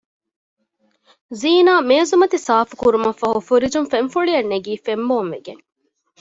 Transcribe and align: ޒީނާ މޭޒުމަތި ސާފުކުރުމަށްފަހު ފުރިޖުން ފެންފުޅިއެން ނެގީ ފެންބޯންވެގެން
ޒީނާ 1.41 1.73
މޭޒުމަތި 1.89 2.37
ސާފުކުރުމަށްފަހު 2.47 3.39
ފުރިޖުން 3.47 3.89
ފެންފުޅިއެން 3.91 4.49
ނެގީ 4.51 4.73
ފެންބޯންވެގެން 4.85 5.61